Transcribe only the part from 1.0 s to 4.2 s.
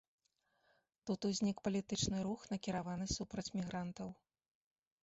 Тут узнік палітычны рух, накіраваны супраць мігрантаў.